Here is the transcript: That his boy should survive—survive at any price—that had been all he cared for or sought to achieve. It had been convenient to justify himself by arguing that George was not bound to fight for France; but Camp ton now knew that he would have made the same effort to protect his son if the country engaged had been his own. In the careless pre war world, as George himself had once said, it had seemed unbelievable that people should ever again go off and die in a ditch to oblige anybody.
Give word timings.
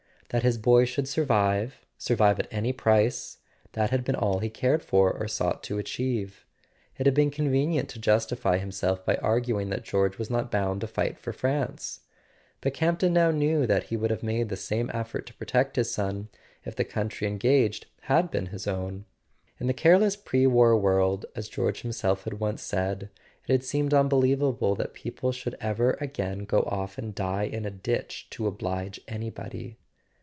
That 0.31 0.43
his 0.43 0.57
boy 0.57 0.85
should 0.85 1.09
survive—survive 1.09 2.39
at 2.39 2.47
any 2.51 2.71
price—that 2.71 3.89
had 3.89 4.05
been 4.05 4.15
all 4.15 4.39
he 4.39 4.49
cared 4.49 4.81
for 4.81 5.11
or 5.11 5.27
sought 5.27 5.61
to 5.63 5.77
achieve. 5.77 6.45
It 6.97 7.05
had 7.05 7.13
been 7.13 7.31
convenient 7.31 7.89
to 7.89 7.99
justify 7.99 8.57
himself 8.57 9.03
by 9.05 9.17
arguing 9.17 9.67
that 9.71 9.83
George 9.83 10.17
was 10.17 10.29
not 10.29 10.49
bound 10.49 10.79
to 10.79 10.87
fight 10.87 11.19
for 11.19 11.33
France; 11.33 11.99
but 12.61 12.73
Camp 12.73 12.99
ton 12.99 13.11
now 13.11 13.31
knew 13.31 13.67
that 13.67 13.87
he 13.87 13.97
would 13.97 14.09
have 14.09 14.23
made 14.23 14.47
the 14.47 14.55
same 14.55 14.89
effort 14.93 15.25
to 15.25 15.33
protect 15.33 15.75
his 15.75 15.91
son 15.91 16.29
if 16.63 16.77
the 16.77 16.85
country 16.85 17.27
engaged 17.27 17.87
had 18.03 18.31
been 18.31 18.45
his 18.45 18.67
own. 18.67 19.03
In 19.59 19.67
the 19.67 19.73
careless 19.73 20.15
pre 20.15 20.47
war 20.47 20.77
world, 20.77 21.25
as 21.35 21.49
George 21.49 21.81
himself 21.81 22.23
had 22.23 22.35
once 22.39 22.61
said, 22.61 23.09
it 23.47 23.51
had 23.51 23.65
seemed 23.65 23.93
unbelievable 23.93 24.75
that 24.75 24.93
people 24.93 25.33
should 25.33 25.57
ever 25.59 25.97
again 25.99 26.45
go 26.45 26.61
off 26.61 26.97
and 26.97 27.13
die 27.13 27.43
in 27.43 27.65
a 27.65 27.69
ditch 27.69 28.29
to 28.29 28.47
oblige 28.47 28.97
anybody. 29.09 29.75